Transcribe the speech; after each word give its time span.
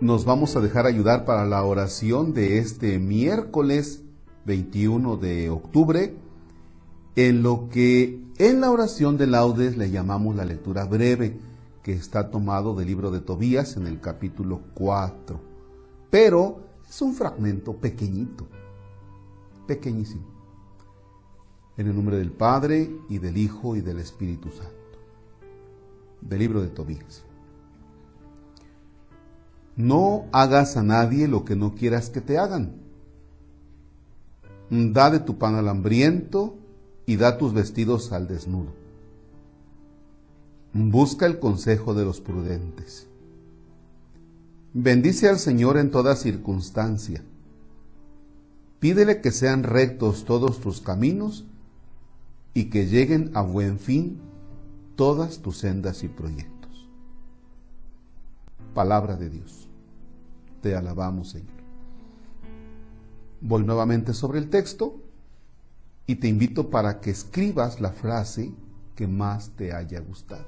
nos 0.00 0.26
vamos 0.26 0.54
a 0.56 0.60
dejar 0.60 0.86
ayudar 0.86 1.24
para 1.24 1.46
la 1.46 1.62
oración 1.64 2.34
de 2.34 2.58
este 2.58 2.98
miércoles 2.98 4.02
21 4.44 5.16
de 5.16 5.48
octubre, 5.48 6.14
en 7.16 7.42
lo 7.42 7.68
que 7.70 8.20
en 8.36 8.60
la 8.60 8.70
oración 8.70 9.16
de 9.16 9.26
laudes 9.26 9.78
le 9.78 9.90
llamamos 9.90 10.36
la 10.36 10.44
lectura 10.44 10.84
breve, 10.84 11.38
que 11.82 11.94
está 11.94 12.30
tomado 12.30 12.74
del 12.74 12.88
libro 12.88 13.10
de 13.10 13.20
Tobías 13.20 13.76
en 13.76 13.86
el 13.86 14.00
capítulo 14.00 14.60
4. 14.74 15.40
Pero 16.10 16.60
es 16.86 17.00
un 17.00 17.14
fragmento 17.14 17.74
pequeñito, 17.74 18.46
pequeñísimo. 19.66 20.26
En 21.78 21.86
el 21.86 21.96
nombre 21.96 22.18
del 22.18 22.32
Padre 22.32 22.90
y 23.08 23.18
del 23.18 23.38
Hijo 23.38 23.76
y 23.76 23.80
del 23.80 23.98
Espíritu 24.00 24.50
Santo. 24.50 24.74
Del 26.20 26.38
libro 26.38 26.60
de 26.60 26.68
Tobías. 26.68 27.24
No 29.76 30.24
hagas 30.32 30.76
a 30.76 30.82
nadie 30.82 31.28
lo 31.28 31.44
que 31.44 31.54
no 31.54 31.74
quieras 31.74 32.08
que 32.08 32.22
te 32.22 32.38
hagan. 32.38 32.72
Da 34.70 35.10
de 35.10 35.20
tu 35.20 35.38
pan 35.38 35.54
al 35.54 35.68
hambriento 35.68 36.56
y 37.04 37.16
da 37.16 37.38
tus 37.38 37.52
vestidos 37.52 38.12
al 38.12 38.26
desnudo. 38.26 38.72
Busca 40.72 41.26
el 41.26 41.38
consejo 41.38 41.94
de 41.94 42.04
los 42.04 42.20
prudentes. 42.20 43.06
Bendice 44.72 45.28
al 45.28 45.38
Señor 45.38 45.78
en 45.78 45.90
toda 45.90 46.16
circunstancia. 46.16 47.22
Pídele 48.80 49.20
que 49.20 49.30
sean 49.30 49.62
rectos 49.62 50.24
todos 50.24 50.60
tus 50.60 50.80
caminos 50.80 51.46
y 52.52 52.64
que 52.66 52.86
lleguen 52.86 53.30
a 53.34 53.42
buen 53.42 53.78
fin 53.78 54.18
todas 54.96 55.38
tus 55.38 55.58
sendas 55.58 56.02
y 56.02 56.08
proyectos. 56.08 56.88
Palabra 58.74 59.16
de 59.16 59.30
Dios. 59.30 59.65
Te 60.60 60.74
alabamos, 60.74 61.30
Señor. 61.30 61.56
Voy 63.40 63.64
nuevamente 63.64 64.14
sobre 64.14 64.38
el 64.38 64.48
texto 64.48 65.00
y 66.06 66.16
te 66.16 66.28
invito 66.28 66.70
para 66.70 67.00
que 67.00 67.10
escribas 67.10 67.80
la 67.80 67.90
frase 67.90 68.52
que 68.94 69.06
más 69.06 69.50
te 69.50 69.72
haya 69.72 70.00
gustado 70.00 70.46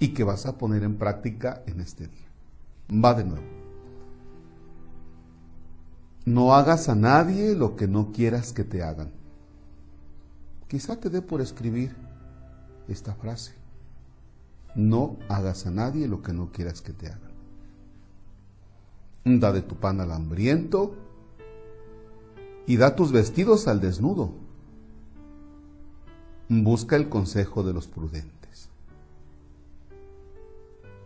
y 0.00 0.08
que 0.08 0.24
vas 0.24 0.46
a 0.46 0.58
poner 0.58 0.82
en 0.82 0.96
práctica 0.96 1.62
en 1.66 1.80
este 1.80 2.08
día. 2.08 2.26
Va 2.92 3.14
de 3.14 3.24
nuevo. 3.24 3.46
No 6.24 6.54
hagas 6.54 6.88
a 6.88 6.94
nadie 6.94 7.54
lo 7.54 7.76
que 7.76 7.86
no 7.86 8.12
quieras 8.12 8.52
que 8.52 8.64
te 8.64 8.82
hagan. 8.82 9.10
Quizá 10.66 10.96
te 10.96 11.08
dé 11.08 11.22
por 11.22 11.40
escribir 11.40 11.96
esta 12.88 13.14
frase. 13.14 13.54
No 14.74 15.16
hagas 15.28 15.66
a 15.66 15.70
nadie 15.70 16.06
lo 16.06 16.20
que 16.22 16.32
no 16.32 16.52
quieras 16.52 16.82
que 16.82 16.92
te 16.92 17.06
hagan 17.06 17.27
da 19.36 19.52
de 19.52 19.62
tu 19.62 19.76
pan 19.76 20.00
al 20.00 20.12
hambriento 20.12 20.94
y 22.66 22.76
da 22.76 22.96
tus 22.96 23.12
vestidos 23.12 23.68
al 23.68 23.80
desnudo. 23.80 24.32
Busca 26.48 26.96
el 26.96 27.08
consejo 27.08 27.62
de 27.62 27.74
los 27.74 27.86
prudentes. 27.86 28.68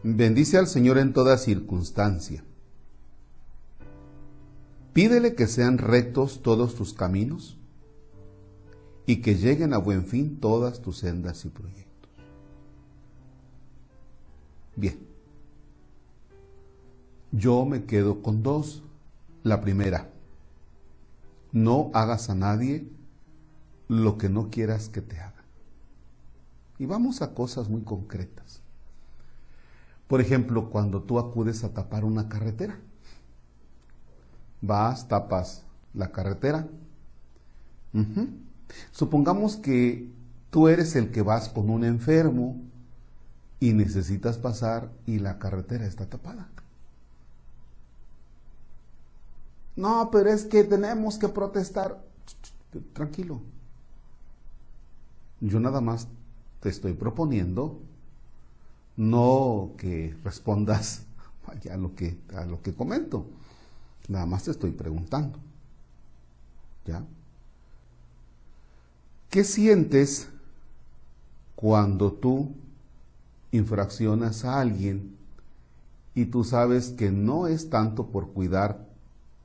Bendice 0.05 0.59
al 0.59 0.67
Señor 0.67 0.99
en 0.99 1.13
toda 1.13 1.37
circunstancia. 1.39 2.45
Pídele 4.93 5.35
que 5.35 5.47
sean 5.47 5.79
rectos 5.79 6.43
todos 6.43 6.75
tus 6.75 6.93
caminos 6.93 7.57
y 9.07 9.17
que 9.17 9.37
lleguen 9.37 9.75
a 9.75 9.79
buen 9.79 10.07
fin 10.07 10.39
todas 10.39 10.81
tus 10.81 10.99
sendas 10.99 11.45
y 11.45 11.49
proyectos. 11.49 12.11
Bien. 14.77 15.12
Yo 17.33 17.65
me 17.65 17.85
quedo 17.85 18.23
con 18.23 18.43
dos. 18.43 18.83
La 19.43 19.61
primera, 19.61 20.09
no 21.51 21.91
hagas 21.95 22.31
a 22.31 22.37
nadie 22.37 22.87
lo 23.89 24.17
que 24.17 24.29
no 24.29 24.51
quieras 24.51 24.89
que 24.89 25.01
te 25.01 25.19
haga. 25.19 25.43
Y 26.79 26.87
vamos 26.87 27.23
a 27.23 27.35
cosas 27.35 27.69
muy 27.69 27.83
concretas. 27.83 28.61
Por 30.07 30.21
ejemplo, 30.21 30.71
cuando 30.71 31.03
tú 31.03 31.19
acudes 31.19 31.65
a 31.65 31.73
tapar 31.73 32.05
una 32.05 32.29
carretera. 32.29 32.79
Vas, 34.61 35.09
tapas 35.09 35.65
la 35.95 36.13
carretera. 36.13 36.69
Supongamos 38.93 39.57
que 39.57 40.09
tú 40.51 40.69
eres 40.69 40.95
el 40.97 41.11
que 41.11 41.23
vas 41.23 41.49
con 41.49 41.69
un 41.69 41.85
enfermo 41.85 42.61
y 43.59 43.73
necesitas 43.73 44.39
pasar 44.39 44.91
y 45.07 45.19
la 45.19 45.39
carretera 45.39 45.87
está 45.87 46.07
tapada. 46.07 46.49
No, 49.77 50.11
pero 50.11 50.31
es 50.31 50.45
que 50.45 50.65
tenemos 50.65 51.19
que 51.19 51.29
protestar. 51.29 52.03
Tranquilo. 52.93 53.41
Yo 55.41 55.61
nada 55.61 55.81
más 55.81 56.09
te 56.61 56.69
estoy 56.69 56.93
proponiendo 56.93 57.81
no 58.97 59.73
que 59.79 60.15
respondas 60.23 61.05
a 61.71 61.77
lo 61.77 61.95
que, 61.95 62.19
a 62.35 62.45
lo 62.45 62.63
que 62.63 62.75
comento. 62.75 63.27
Nada 64.09 64.27
más 64.27 64.45
te 64.45 64.51
estoy 64.51 64.73
preguntando. 64.73 65.39
¿Ya? 66.87 67.05
¿Qué 69.31 69.45
sientes 69.45 70.29
cuando 71.55 72.13
tú 72.13 72.53
infraccionas 73.53 74.45
a 74.45 74.61
alguien 74.61 75.17
y 76.15 76.27
tú 76.27 76.45
sabes 76.45 76.91
que 76.91 77.11
no 77.11 77.47
es 77.47 77.71
tanto 77.71 78.09
por 78.09 78.33
cuidar 78.33 78.92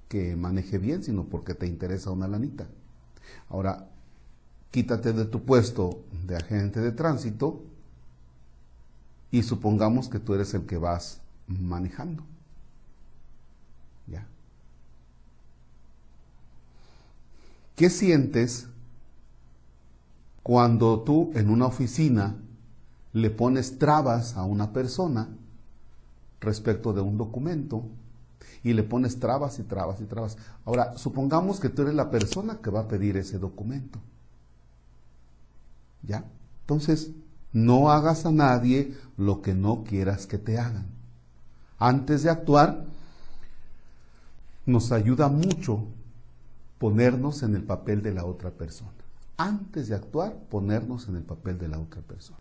que 0.08 0.36
maneje 0.36 0.78
bien, 0.78 1.04
sino 1.04 1.26
porque 1.26 1.54
te 1.54 1.68
interesa 1.68 2.12
una 2.12 2.28
lanita. 2.28 2.68
Ahora, 3.50 3.88
quítate 4.72 5.14
de 5.14 5.26
tu 5.26 5.44
puesto 5.44 6.02
de 6.26 6.36
agente 6.36 6.80
de 6.80 6.92
tránsito 6.92 7.62
y 9.32 9.44
supongamos 9.44 10.08
que 10.10 10.20
tú 10.20 10.34
eres 10.34 10.54
el 10.54 10.66
que 10.66 10.78
vas 10.78 11.22
manejando. 11.48 12.24
¿Ya? 14.08 14.26
¿Qué 17.76 17.90
sientes 17.90 18.68
cuando 20.44 21.02
tú 21.02 21.32
en 21.36 21.50
una 21.50 21.66
oficina 21.66 22.38
le 23.12 23.30
pones 23.30 23.80
trabas 23.80 24.38
a 24.38 24.44
una 24.44 24.72
persona 24.72 25.28
respecto 26.40 26.94
de 26.94 27.02
un 27.02 27.18
documento 27.18 27.84
y 28.64 28.74
le 28.74 28.84
pones 28.84 29.20
trabas 29.20 29.60
y 29.60 29.64
trabas 29.64 30.02
y 30.02 30.06
trabas. 30.06 30.38
Ahora, 30.66 30.98
supongamos 30.98 31.60
que 31.60 31.70
tú 31.70 31.84
eres 31.84 31.96
la 31.96 32.10
persona 32.10 32.60
que 32.62 32.70
va 32.70 32.82
a 32.82 32.88
pedir 32.88 33.18
ese 33.18 33.40
documento. 33.40 34.00
¿Ya? 36.04 36.26
Entonces, 36.62 37.12
no 37.54 37.92
hagas 37.92 38.26
a 38.26 38.32
nadie 38.32 38.96
lo 39.18 39.42
que 39.42 39.54
no 39.54 39.84
quieras 39.84 40.28
que 40.28 40.38
te 40.38 40.60
hagan. 40.60 40.88
Antes 41.80 42.24
de 42.24 42.30
actuar, 42.30 42.86
nos 44.66 44.92
ayuda 44.92 45.30
mucho 45.30 45.86
ponernos 46.78 47.44
en 47.44 47.56
el 47.56 47.64
papel 47.64 48.02
de 48.02 48.14
la 48.14 48.26
otra 48.26 48.52
persona. 48.52 48.92
Antes 49.38 49.88
de 49.88 49.96
actuar, 49.96 50.36
ponernos 50.50 51.08
en 51.08 51.16
el 51.16 51.24
papel 51.24 51.58
de 51.58 51.68
la 51.68 51.80
otra 51.80 52.02
persona. 52.02 52.40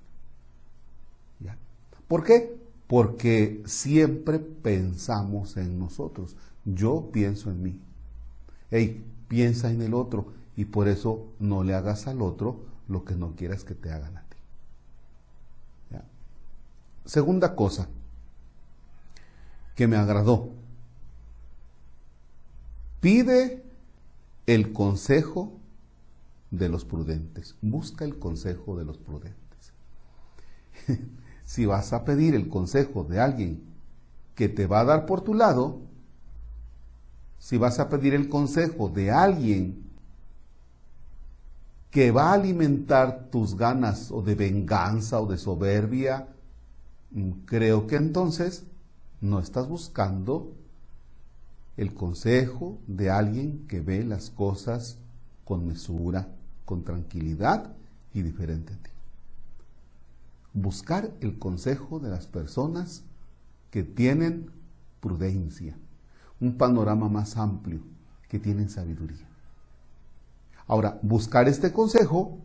¿Ya? 1.41 1.57
¿Por 2.09 2.25
qué? 2.25 2.66
Porque 2.87 3.63
siempre 3.67 4.39
pensamos 4.39 5.57
en 5.57 5.79
nosotros. 5.79 6.37
Yo 6.65 7.11
pienso 7.13 7.51
en 7.51 7.63
mí. 7.63 7.81
Hey, 8.71 9.05
piensa 9.29 9.71
en 9.71 9.83
el 9.83 9.95
otro 9.95 10.33
y 10.57 10.67
por 10.67 10.89
eso 10.89 11.27
no 11.39 11.63
le 11.65 11.75
hagas 11.75 12.07
al 12.07 12.23
otro 12.23 12.65
lo 12.89 13.05
que 13.05 13.15
no 13.15 13.35
quieras 13.35 13.65
que 13.65 13.75
te 13.75 13.91
hagan 13.91 14.17
a 14.17 14.21
ti. 14.21 14.27
Segunda 17.05 17.55
cosa 17.55 17.89
que 19.77 19.87
me 19.87 19.97
agradó. 19.97 20.51
Pide 23.01 23.63
el 24.47 24.73
consejo 24.73 25.53
de 26.51 26.69
los 26.69 26.85
prudentes. 26.85 27.55
Busca 27.63 28.05
el 28.05 28.19
consejo 28.19 28.77
de 28.77 28.85
los 28.85 28.99
prudentes. 28.99 29.73
si 31.47 31.65
vas 31.65 31.93
a 31.93 32.05
pedir 32.05 32.35
el 32.35 32.49
consejo 32.49 33.05
de 33.05 33.21
alguien 33.21 33.63
que 34.35 34.49
te 34.49 34.67
va 34.67 34.81
a 34.81 34.85
dar 34.85 35.07
por 35.07 35.23
tu 35.23 35.33
lado, 35.33 35.81
si 37.39 37.57
vas 37.57 37.79
a 37.79 37.89
pedir 37.89 38.15
el 38.15 38.29
consejo 38.29 38.89
de 38.89 39.13
alguien 39.13 39.87
que 41.91 42.11
va 42.11 42.31
a 42.31 42.35
alimentar 42.35 43.29
tus 43.31 43.57
ganas 43.57 44.11
o 44.11 44.23
de 44.23 44.35
venganza 44.35 45.21
o 45.21 45.27
de 45.27 45.39
soberbia, 45.39 46.29
mm, 47.13 47.31
creo 47.47 47.87
que 47.87 47.97
entonces 47.97 48.65
no 49.21 49.39
estás 49.39 49.69
buscando 49.69 50.53
el 51.77 51.95
consejo 51.95 52.79
de 52.89 53.09
alguien 53.09 53.67
que 53.69 53.81
ve 53.81 54.03
las 54.03 54.31
cosas 54.31 54.99
con 55.45 55.65
mesura, 55.65 56.29
con 56.65 56.83
tranquilidad 56.83 57.73
y 58.13 58.23
diferente 58.23 58.75
a 58.75 58.77
ti 58.79 58.96
buscar 60.57 61.13
el 61.21 61.39
consejo 61.39 62.01
de 62.01 62.09
las 62.09 62.27
personas 62.27 63.03
que 63.71 63.83
tienen 63.83 64.51
prudencia, 65.01 65.77
un 66.41 66.57
panorama 66.57 67.09
más 67.11 67.37
amplio, 67.37 67.81
que 68.29 68.39
tienen 68.39 68.71
sabiduría. 68.71 69.29
Ahora, 70.67 70.99
buscar 71.03 71.47
este 71.47 71.73
consejo 71.73 72.39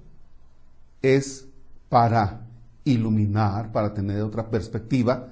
es 1.01 1.47
para 1.87 2.45
iluminar, 2.83 3.71
para 3.71 3.93
tener 3.93 4.21
otra 4.21 4.49
perspectiva, 4.49 5.29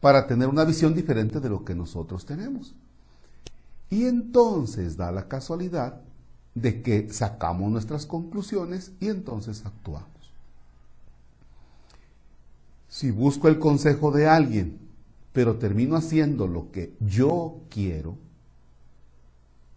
para 0.00 0.26
tener 0.26 0.48
una 0.48 0.64
visión 0.64 0.94
diferente 0.94 1.40
de 1.40 1.48
lo 1.48 1.64
que 1.64 1.74
nosotros 1.74 2.26
tenemos. 2.26 2.74
Y 3.88 4.04
entonces 4.04 4.98
da 4.98 5.10
la 5.10 5.26
casualidad 5.26 6.02
de 6.54 6.82
que 6.82 7.10
sacamos 7.10 7.70
nuestras 7.72 8.04
conclusiones 8.04 8.92
y 9.00 9.08
entonces 9.08 9.64
actuamos. 9.64 10.17
Si 12.88 13.10
busco 13.10 13.48
el 13.48 13.58
consejo 13.58 14.10
de 14.10 14.26
alguien, 14.26 14.78
pero 15.32 15.56
termino 15.56 15.96
haciendo 15.96 16.46
lo 16.46 16.70
que 16.70 16.94
yo 17.00 17.60
quiero, 17.68 18.16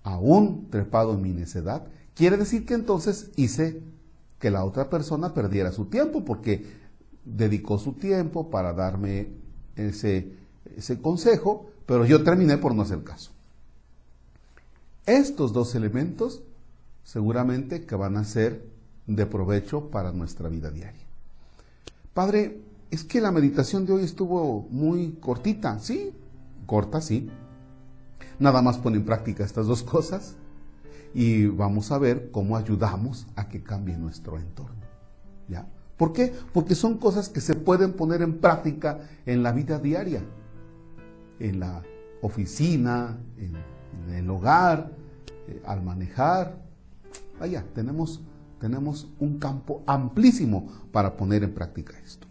aún 0.04 0.68
trepado 0.70 1.14
en 1.14 1.22
mi 1.22 1.32
necedad, 1.32 1.86
quiere 2.16 2.38
decir 2.38 2.66
que 2.66 2.74
entonces 2.74 3.32
hice 3.36 3.82
que 4.40 4.50
la 4.50 4.64
otra 4.64 4.90
persona 4.90 5.34
perdiera 5.34 5.72
su 5.72 5.86
tiempo, 5.86 6.26
porque 6.26 6.66
dedicó 7.26 7.78
su 7.78 7.94
tiempo 7.94 8.50
para 8.50 8.74
darme 8.74 9.28
ese, 9.76 10.34
ese 10.76 11.00
consejo, 11.00 11.70
pero 11.86 12.06
yo 12.06 12.24
terminé 12.24 12.58
por 12.58 12.74
no 12.74 12.82
hacer 12.82 13.04
caso. 13.04 13.32
Estos 15.06 15.54
dos 15.54 15.76
elementos 15.76 16.42
seguramente 17.04 17.86
que 17.86 17.96
van 17.96 18.18
a 18.18 18.24
ser 18.24 18.66
de 19.08 19.26
provecho 19.26 19.90
para 19.90 20.12
nuestra 20.12 20.50
vida 20.50 20.72
diaria. 20.72 21.02
Padre, 22.14 22.62
es 22.92 23.06
que 23.06 23.22
la 23.22 23.32
meditación 23.32 23.86
de 23.86 23.94
hoy 23.94 24.04
estuvo 24.04 24.68
muy 24.70 25.14
cortita, 25.14 25.80
¿sí? 25.80 26.14
Corta, 26.66 27.00
sí. 27.00 27.30
Nada 28.38 28.62
más 28.62 28.78
pone 28.78 28.98
en 28.98 29.06
práctica 29.06 29.46
estas 29.46 29.66
dos 29.66 29.82
cosas 29.82 30.36
y 31.14 31.46
vamos 31.46 31.92
a 31.92 31.98
ver 31.98 32.32
cómo 32.32 32.58
ayudamos 32.58 33.28
a 33.38 33.48
que 33.48 33.64
cambie 33.64 33.98
nuestro 33.98 34.38
entorno. 34.38 34.82
¿Ya? 35.48 35.68
¿Por 35.96 36.12
qué? 36.12 36.34
Porque 36.54 36.76
son 36.76 36.98
cosas 36.98 37.30
que 37.30 37.40
se 37.40 37.56
pueden 37.56 37.94
poner 37.94 38.22
en 38.22 38.40
práctica 38.40 39.00
en 39.26 39.42
la 39.42 39.54
vida 39.54 39.80
diaria, 39.80 40.22
en 41.40 41.60
la 41.62 41.84
oficina, 42.22 43.18
en, 43.38 43.56
el 44.14 44.30
hogar, 44.30 44.92
eh, 45.48 45.62
al 45.66 45.82
manejar. 45.82 46.58
Vaya, 47.40 47.64
tenemos, 47.74 48.22
tenemos 48.60 49.08
un 49.20 49.40
campo 49.40 49.82
amplísimo 49.86 50.68
para 50.92 51.16
poner 51.16 51.44
en 51.44 51.54
práctica 51.54 51.94
esto. 52.04 52.31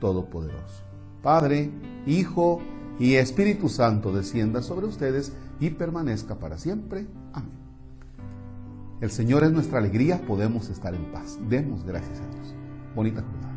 Todopoderoso. 0.00 0.84
Padre, 1.22 1.70
Hijo 2.06 2.60
y 2.98 3.14
Espíritu 3.14 3.68
Santo 3.68 4.12
descienda 4.12 4.62
sobre 4.62 4.86
ustedes 4.86 5.32
y 5.60 5.70
permanezca 5.70 6.36
para 6.36 6.58
siempre. 6.58 7.06
Amén. 7.32 7.58
El 9.00 9.10
Señor 9.10 9.44
es 9.44 9.52
nuestra 9.52 9.78
alegría, 9.78 10.20
podemos 10.26 10.68
estar 10.68 10.94
en 10.94 11.12
paz. 11.12 11.38
Demos 11.48 11.84
gracias 11.84 12.18
a 12.20 12.34
Dios. 12.34 12.54
Bonita 12.94 13.22
jornada. 13.22 13.47